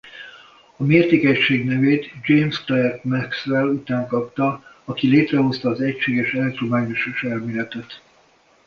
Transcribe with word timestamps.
A 0.77 0.83
mértékegység 0.83 1.65
nevét 1.65 2.11
James 2.23 2.63
Clerk 2.63 3.03
Maxwell 3.03 3.67
után 3.67 4.07
kapta 4.07 4.63
aki 4.85 5.07
létrehozta 5.07 5.69
az 5.69 5.81
egységes 5.81 6.33
elektromágneses 6.33 7.23
elméletet. 7.23 8.01